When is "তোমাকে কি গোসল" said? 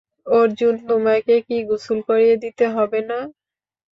0.89-1.99